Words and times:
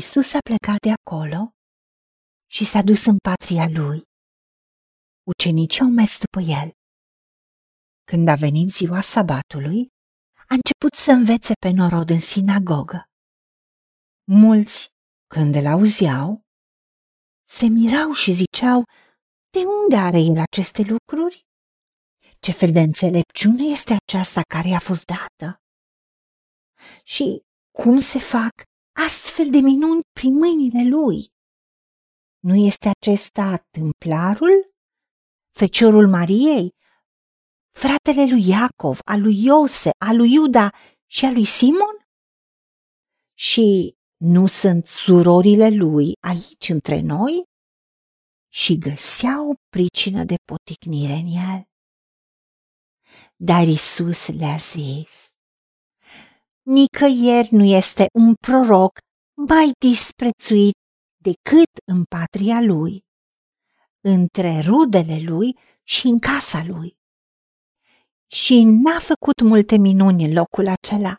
Isus 0.00 0.32
a 0.32 0.38
plecat 0.48 0.78
de 0.80 0.92
acolo 0.98 1.54
și 2.50 2.64
s-a 2.64 2.82
dus 2.82 3.04
în 3.04 3.16
patria 3.28 3.68
lui. 3.68 4.02
Ucenicii 5.22 5.80
au 5.80 5.88
mers 5.88 6.18
după 6.18 6.40
el. 6.40 6.68
Când 8.10 8.28
a 8.28 8.34
venit 8.34 8.68
ziua 8.70 9.00
sabatului, 9.00 9.88
a 10.36 10.54
început 10.58 10.94
să 11.04 11.10
învețe 11.10 11.52
pe 11.64 11.70
norod 11.70 12.10
în 12.10 12.20
sinagogă. 12.20 13.04
Mulți, 14.24 14.88
când 15.34 15.54
îl 15.54 15.66
auzeau, 15.66 16.40
se 17.48 17.66
mirau 17.66 18.12
și 18.12 18.32
ziceau, 18.32 18.82
de 19.50 19.62
unde 19.82 19.96
are 19.96 20.20
el 20.20 20.38
aceste 20.50 20.82
lucruri? 20.82 21.46
Ce 22.40 22.52
fel 22.52 22.72
de 22.72 22.80
înțelepciune 22.80 23.64
este 23.76 23.96
aceasta 24.06 24.42
care 24.54 24.68
i-a 24.68 24.84
fost 24.90 25.04
dată? 25.04 25.62
Și 27.04 27.42
cum 27.78 27.98
se 27.98 28.18
fac 28.18 28.52
astfel 28.94 29.50
de 29.50 29.58
minuni 29.58 30.00
prin 30.12 30.34
mâinile 30.34 30.88
lui? 30.88 31.32
Nu 32.38 32.54
este 32.54 32.88
acesta 32.88 33.66
templarul, 33.70 34.72
feciorul 35.50 36.08
Mariei, 36.08 36.74
fratele 37.70 38.30
lui 38.30 38.48
Iacov, 38.48 38.98
al 39.04 39.20
lui 39.20 39.44
Iose, 39.44 39.90
al 39.98 40.16
lui 40.16 40.32
Iuda 40.32 40.70
și 41.06 41.24
al 41.24 41.32
lui 41.32 41.44
Simon? 41.44 41.96
Și 43.38 43.96
nu 44.16 44.46
sunt 44.46 44.86
surorile 44.86 45.68
lui 45.68 46.12
aici 46.20 46.68
între 46.68 47.00
noi? 47.00 47.44
Și 48.52 48.78
găseau 48.78 49.50
o 49.50 49.54
pricină 49.68 50.24
de 50.24 50.34
poticnire 50.44 51.12
în 51.12 51.26
el. 51.26 51.64
Dar 53.36 53.66
Isus 53.66 54.28
le-a 54.28 54.56
zis, 54.56 55.33
nicăieri 56.64 57.48
nu 57.50 57.64
este 57.64 58.06
un 58.12 58.34
proroc 58.34 58.98
mai 59.46 59.70
disprețuit 59.78 60.74
decât 61.16 61.70
în 61.92 62.04
patria 62.04 62.60
lui, 62.60 63.04
între 64.00 64.60
rudele 64.60 65.20
lui 65.20 65.58
și 65.82 66.06
în 66.06 66.18
casa 66.18 66.64
lui. 66.64 66.96
Și 68.30 68.62
n-a 68.64 68.98
făcut 68.98 69.40
multe 69.40 69.76
minuni 69.76 70.24
în 70.24 70.32
locul 70.32 70.68
acela, 70.68 71.18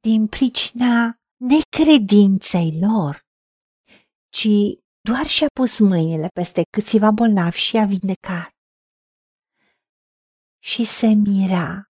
din 0.00 0.26
pricina 0.26 1.18
necredinței 1.36 2.78
lor, 2.80 3.20
ci 4.28 4.48
doar 5.00 5.26
și-a 5.26 5.46
pus 5.54 5.78
mâinile 5.78 6.28
peste 6.34 6.62
câțiva 6.70 7.10
bolnavi 7.10 7.58
și 7.58 7.76
a 7.76 7.84
vindecat. 7.84 8.50
Și 10.62 10.84
se 10.84 11.06
mira 11.06 11.84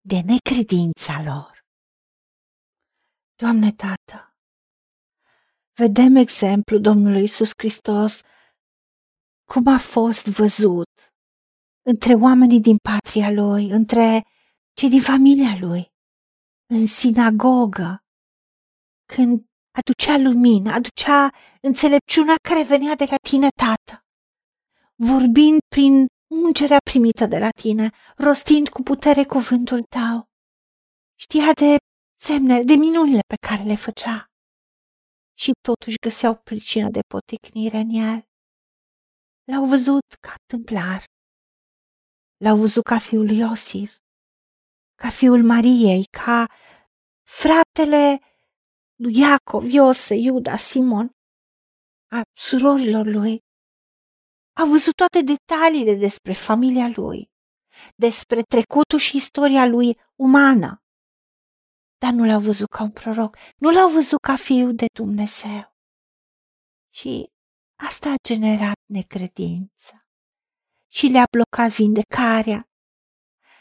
de 0.00 0.20
necredința 0.20 1.22
lor. 1.22 1.57
Doamne 3.42 3.72
Tată, 3.72 4.34
vedem 5.74 6.16
exemplu 6.16 6.78
Domnului 6.78 7.22
Isus 7.22 7.50
Hristos 7.58 8.20
cum 9.44 9.66
a 9.66 9.78
fost 9.78 10.26
văzut 10.26 10.90
între 11.82 12.14
oamenii 12.14 12.60
din 12.60 12.76
patria 12.76 13.30
lui, 13.30 13.70
între 13.70 14.24
cei 14.72 14.88
din 14.88 15.00
familia 15.00 15.58
lui, 15.60 15.92
în 16.66 16.86
sinagogă, 16.86 17.98
când 19.14 19.44
aducea 19.70 20.16
lumină, 20.16 20.72
aducea 20.72 21.30
înțelepciunea 21.60 22.34
care 22.48 22.62
venea 22.62 22.94
de 22.94 23.06
la 23.10 23.16
tine, 23.28 23.48
Tată, 23.62 24.04
vorbind 24.94 25.58
prin 25.74 26.06
ungerea 26.30 26.78
primită 26.90 27.26
de 27.26 27.38
la 27.38 27.50
tine, 27.50 27.90
rostind 28.16 28.68
cu 28.68 28.82
putere 28.82 29.24
cuvântul 29.24 29.82
tău. 29.82 30.24
Știa 31.20 31.52
de 31.52 31.76
semne, 32.20 32.62
de 32.62 32.74
minunile 32.74 33.20
pe 33.26 33.46
care 33.46 33.62
le 33.62 33.74
făcea. 33.74 34.26
Și 35.38 35.52
totuși 35.60 35.96
găseau 36.06 36.34
pricină 36.34 36.88
de 36.90 37.00
poticnire 37.14 37.76
în 37.76 37.90
el. 37.90 38.22
L-au 39.44 39.64
văzut 39.64 40.06
ca 40.20 40.34
tâmplar. 40.46 41.04
L-au 42.36 42.56
văzut 42.56 42.84
ca 42.84 42.98
fiul 42.98 43.30
Iosif, 43.30 43.96
ca 44.94 45.10
fiul 45.10 45.42
Mariei, 45.44 46.04
ca 46.04 46.46
fratele 47.22 48.20
lui 48.94 49.18
Iacov, 49.18 49.64
Iose, 49.64 50.14
Iuda, 50.14 50.56
Simon, 50.56 51.10
a 52.10 52.22
surorilor 52.32 53.06
lui. 53.06 53.38
A 54.52 54.64
văzut 54.64 54.94
toate 54.94 55.22
detaliile 55.22 55.94
despre 55.94 56.32
familia 56.32 56.88
lui, 56.94 57.30
despre 57.96 58.42
trecutul 58.42 58.98
și 58.98 59.16
istoria 59.16 59.66
lui 59.66 59.98
umană 60.14 60.82
dar 61.98 62.12
nu 62.12 62.24
l-au 62.24 62.40
văzut 62.40 62.68
ca 62.68 62.82
un 62.82 62.90
proroc, 62.90 63.36
nu 63.56 63.70
l-au 63.70 63.88
văzut 63.88 64.20
ca 64.20 64.36
fiul 64.36 64.74
de 64.74 64.86
Dumnezeu. 64.92 65.76
Și 66.94 67.30
asta 67.78 68.10
a 68.10 68.22
generat 68.22 68.80
necredință 68.86 70.06
și 70.86 71.06
le-a 71.06 71.24
blocat 71.30 71.70
vindecarea, 71.70 72.68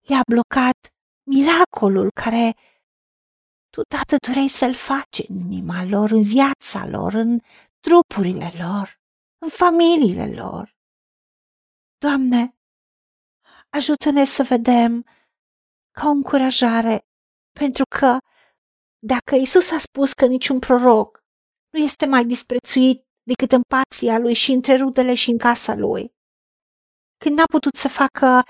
le-a 0.00 0.22
blocat 0.30 0.78
miracolul 1.22 2.10
care 2.10 2.54
tu, 3.70 3.80
Tată, 3.82 4.16
doreai 4.26 4.48
să-l 4.48 4.74
faci 4.74 5.18
în 5.28 5.36
inima 5.36 5.84
lor, 5.84 6.10
în 6.10 6.22
viața 6.22 6.86
lor, 6.86 7.12
în 7.12 7.40
trupurile 7.80 8.52
lor, 8.58 9.00
în 9.38 9.48
familiile 9.48 10.34
lor. 10.34 10.76
Doamne, 11.98 12.58
ajută-ne 13.68 14.24
să 14.24 14.42
vedem 14.42 15.06
ca 15.90 16.06
o 16.06 16.10
încurajare 16.10 17.07
pentru 17.58 17.84
că 17.98 18.18
dacă 18.98 19.34
Isus 19.34 19.70
a 19.70 19.78
spus 19.78 20.12
că 20.12 20.26
niciun 20.26 20.58
proroc 20.58 21.18
nu 21.72 21.78
este 21.78 22.06
mai 22.06 22.24
disprețuit 22.24 23.06
decât 23.22 23.52
în 23.52 23.62
patria 23.68 24.18
lui 24.18 24.34
și 24.34 24.52
între 24.52 24.76
rudele 24.76 25.14
și 25.14 25.30
în 25.30 25.38
casa 25.38 25.74
lui, 25.74 26.12
când 27.24 27.36
n-a 27.36 27.44
putut 27.50 27.74
să 27.74 27.88
facă 27.88 28.42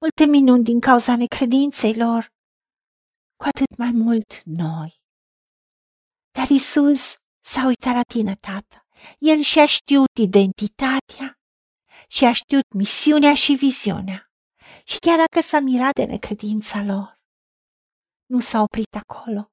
multe 0.00 0.24
minuni 0.24 0.64
din 0.64 0.80
cauza 0.80 1.16
necredinței 1.16 1.94
lor, 1.94 2.26
cu 3.36 3.44
atât 3.48 3.76
mai 3.78 3.90
mult 3.90 4.42
noi. 4.44 5.00
Dar 6.30 6.48
Isus 6.48 7.16
s-a 7.44 7.66
uitat 7.66 7.94
la 7.94 8.02
tine, 8.02 8.34
tată. 8.34 8.86
El 9.18 9.40
și-a 9.40 9.66
știut 9.66 10.12
identitatea 10.20 11.38
și 12.08 12.24
a 12.24 12.32
știut 12.32 12.72
misiunea 12.74 13.34
și 13.34 13.52
viziunea. 13.54 14.30
Și 14.84 14.98
chiar 14.98 15.16
dacă 15.16 15.46
s-a 15.46 15.60
mirat 15.60 15.92
de 15.92 16.04
necredința 16.04 16.82
lor, 16.82 17.21
nu 18.32 18.40
s-a 18.40 18.60
oprit 18.62 18.96
acolo. 18.96 19.50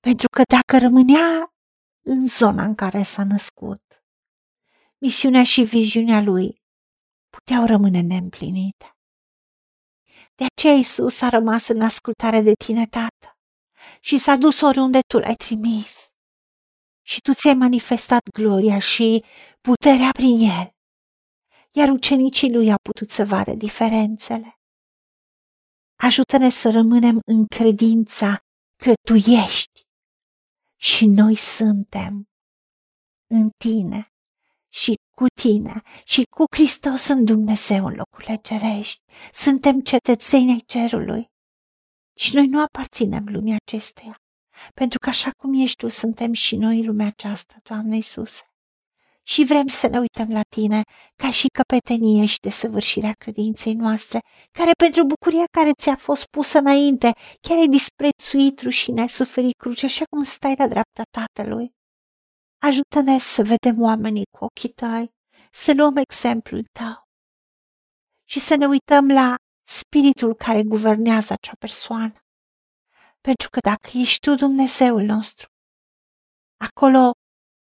Pentru 0.00 0.28
că 0.28 0.42
dacă 0.56 0.78
rămânea 0.78 1.54
în 2.06 2.26
zona 2.26 2.64
în 2.64 2.74
care 2.74 3.02
s-a 3.02 3.24
născut, 3.24 3.82
misiunea 4.98 5.42
și 5.42 5.62
viziunea 5.62 6.20
lui 6.20 6.62
puteau 7.28 7.66
rămâne 7.66 8.00
neîmplinite. 8.00 8.96
De 10.34 10.44
aceea 10.44 10.74
Isus 10.74 11.20
a 11.20 11.28
rămas 11.28 11.68
în 11.68 11.80
ascultare 11.80 12.40
de 12.40 12.52
tine, 12.64 12.86
Tată, 12.86 13.38
și 14.00 14.18
s-a 14.18 14.36
dus 14.36 14.60
oriunde 14.60 15.00
tu 15.06 15.18
l-ai 15.18 15.34
trimis. 15.34 16.06
Și 17.06 17.20
tu 17.20 17.32
ți-ai 17.32 17.54
manifestat 17.54 18.22
gloria 18.38 18.78
și 18.78 19.24
puterea 19.60 20.10
prin 20.12 20.38
el, 20.38 20.70
iar 21.70 21.88
ucenicii 21.88 22.52
lui 22.52 22.70
au 22.70 22.78
putut 22.82 23.10
să 23.10 23.24
vadă 23.24 23.52
diferențele. 23.54 24.58
Ajută-ne 26.04 26.50
să 26.50 26.70
rămânem 26.70 27.20
în 27.24 27.46
credința 27.46 28.38
că 28.82 28.92
Tu 29.08 29.14
ești 29.14 29.80
și 30.80 31.06
noi 31.06 31.34
suntem 31.34 32.24
în 33.30 33.50
Tine 33.64 34.12
și 34.72 34.94
cu 35.16 35.24
Tine 35.42 35.82
și 36.04 36.22
cu 36.36 36.44
Hristos 36.56 37.08
în 37.08 37.24
Dumnezeu 37.24 37.86
în 37.86 37.94
locurile 37.94 38.36
cerești. 38.42 39.02
Suntem 39.32 39.80
cetățeni 39.80 40.50
ai 40.50 40.62
cerului 40.66 41.26
și 42.16 42.34
noi 42.34 42.46
nu 42.46 42.62
aparținem 42.62 43.24
lumii 43.28 43.56
acesteia, 43.66 44.16
pentru 44.74 44.98
că 44.98 45.08
așa 45.08 45.30
cum 45.30 45.54
ești 45.54 45.76
Tu, 45.76 45.88
suntem 45.88 46.32
și 46.32 46.56
noi 46.56 46.84
lumea 46.84 47.06
aceasta, 47.06 47.54
Doamne 47.62 47.96
Iisuse 47.96 48.53
și 49.26 49.44
vrem 49.44 49.66
să 49.66 49.88
ne 49.88 49.98
uităm 49.98 50.28
la 50.30 50.40
tine 50.48 50.82
ca 51.16 51.30
și 51.30 51.46
căpetenie 51.46 52.26
și 52.26 52.38
desăvârșirea 52.40 53.12
credinței 53.12 53.74
noastre, 53.74 54.20
care 54.58 54.70
pentru 54.78 55.04
bucuria 55.04 55.44
care 55.50 55.70
ți-a 55.72 55.96
fost 55.96 56.26
pusă 56.26 56.58
înainte, 56.58 57.12
chiar 57.40 57.58
ai 57.58 57.68
disprețuit 57.68 58.60
rușine, 58.60 59.00
ai 59.00 59.08
suferit 59.08 59.56
cruce, 59.56 59.86
așa 59.86 60.04
cum 60.10 60.22
stai 60.22 60.54
la 60.58 60.68
dreapta 60.68 61.02
Tatălui. 61.10 61.72
Ajută-ne 62.62 63.18
să 63.18 63.42
vedem 63.42 63.82
oamenii 63.82 64.24
cu 64.38 64.44
ochii 64.44 64.68
tăi, 64.68 65.08
să 65.52 65.72
luăm 65.76 65.96
exemplul 65.96 66.64
tău 66.72 67.04
și 68.28 68.40
să 68.40 68.56
ne 68.56 68.66
uităm 68.66 69.08
la 69.08 69.34
spiritul 69.66 70.34
care 70.34 70.62
guvernează 70.62 71.32
acea 71.32 71.54
persoană. 71.58 72.18
Pentru 73.20 73.48
că 73.50 73.58
dacă 73.60 73.90
ești 73.92 74.18
tu 74.20 74.34
Dumnezeul 74.34 75.02
nostru, 75.02 75.46
acolo 76.56 77.13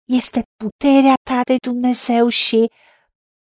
este 0.04 0.42
puterea 0.56 1.14
ta 1.22 1.40
de 1.44 1.56
Dumnezeu 1.56 2.28
și 2.28 2.70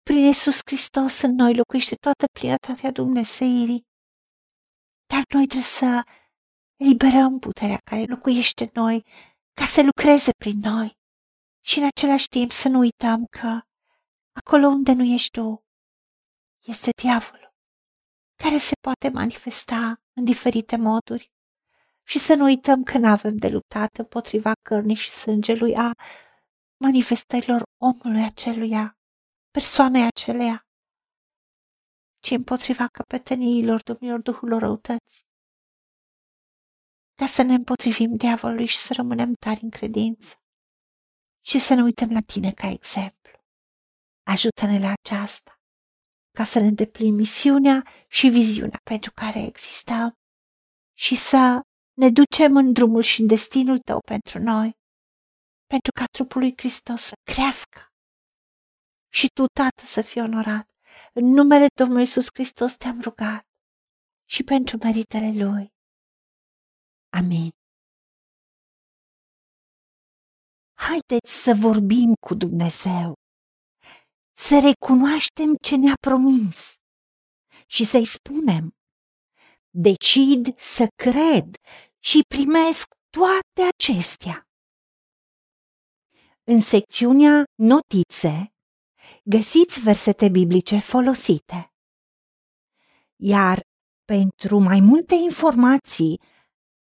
prin 0.03 0.25
Iisus 0.25 0.59
Hristos 0.65 1.21
în 1.21 1.35
noi 1.35 1.55
locuiește 1.55 1.95
toată 1.95 2.25
plinătatea 2.33 2.91
Dumnezeirii. 2.91 3.87
Dar 5.07 5.23
noi 5.35 5.47
trebuie 5.47 5.63
să 5.63 6.03
eliberăm 6.77 7.39
puterea 7.39 7.81
care 7.85 8.05
locuiește 8.05 8.65
în 8.65 8.83
noi 8.83 9.05
ca 9.55 9.65
să 9.65 9.83
lucreze 9.83 10.31
prin 10.39 10.59
noi. 10.63 10.99
și 11.65 11.79
în 11.79 11.85
același 11.85 12.29
timp 12.29 12.51
să 12.51 12.69
nu 12.69 12.79
uităm 12.79 13.27
că 13.27 13.61
acolo 14.33 14.67
unde 14.67 14.93
nu 14.93 15.05
ești 15.05 15.31
tu, 15.31 15.65
este 16.65 16.91
diavolul, 17.03 17.55
care 18.43 18.57
se 18.57 18.73
poate 18.81 19.09
manifesta 19.09 20.01
în 20.13 20.25
diferite 20.25 20.77
moduri. 20.77 21.33
Și 22.03 22.19
să 22.19 22.35
nu 22.35 22.45
uităm 22.45 22.83
că 22.83 22.99
nu 22.99 23.09
avem 23.09 23.37
de 23.37 23.49
luptat 23.49 23.97
împotriva 23.97 24.53
cărnii 24.63 24.95
și 24.95 25.11
sângelui 25.11 25.75
a 25.77 25.93
manifestărilor 26.85 27.63
omului 27.83 28.25
aceluia, 28.25 28.99
persoanei 29.51 30.07
aceleia, 30.07 30.67
ci 32.25 32.31
împotriva 32.31 32.87
căpeteniilor 32.87 33.83
domnilor 33.83 34.21
duhului 34.21 34.59
răutăți. 34.59 35.25
Ca 37.15 37.27
să 37.27 37.43
ne 37.43 37.55
împotrivim 37.55 38.17
diavolului 38.17 38.67
și 38.67 38.77
să 38.77 38.93
rămânem 38.97 39.33
tari 39.33 39.63
în 39.63 39.71
credință 39.71 40.35
și 41.41 41.59
să 41.59 41.75
ne 41.75 41.83
uităm 41.83 42.11
la 42.11 42.21
tine 42.21 42.53
ca 42.53 42.69
exemplu. 42.69 43.39
Ajută-ne 44.27 44.79
la 44.79 44.93
aceasta, 45.03 45.61
ca 46.31 46.45
să 46.45 46.59
ne 46.61 46.67
îndeplinim 46.67 47.15
misiunea 47.15 47.83
și 48.09 48.29
viziunea 48.29 48.81
pentru 48.83 49.13
care 49.15 49.43
existăm 49.43 50.13
și 50.97 51.15
să 51.15 51.61
ne 51.93 52.09
ducem 52.11 52.57
în 52.57 52.73
drumul 52.73 53.03
și 53.03 53.21
în 53.21 53.27
destinul 53.27 53.79
tău 53.79 54.01
pentru 54.01 54.39
noi, 54.39 54.79
pentru 55.73 55.93
ca 55.99 56.05
trupul 56.17 56.41
lui 56.41 56.53
Hristos 56.57 57.01
să 57.03 57.15
crească 57.33 57.81
și 59.13 59.27
tu, 59.35 59.45
Tată, 59.59 59.85
să 59.85 60.03
fii 60.03 60.21
onorat. 60.21 60.67
În 61.13 61.25
numele 61.25 61.67
Domnului 61.75 62.03
Iisus 62.03 62.27
Hristos 62.35 62.73
te-am 62.77 63.01
rugat 63.01 63.45
și 64.29 64.43
pentru 64.43 64.77
meritele 64.83 65.45
Lui. 65.45 65.67
Amin. 67.19 67.51
Haideți 70.87 71.33
să 71.45 71.53
vorbim 71.55 72.15
cu 72.27 72.35
Dumnezeu, 72.35 73.15
să 74.37 74.55
recunoaștem 74.69 75.55
ce 75.67 75.77
ne-a 75.77 75.95
promis 76.01 76.75
și 77.67 77.85
să-i 77.85 78.07
spunem, 78.07 78.65
decid 79.71 80.59
să 80.59 80.85
cred 81.03 81.49
și 81.99 82.19
primesc 82.35 82.87
toate 83.11 83.61
acestea. 83.75 84.50
În 86.53 86.61
secțiunea 86.61 87.45
Notițe 87.55 88.53
găsiți 89.25 89.81
versete 89.81 90.29
biblice 90.29 90.79
folosite. 90.79 91.73
Iar 93.17 93.61
pentru 94.05 94.59
mai 94.59 94.81
multe 94.81 95.15
informații 95.15 96.21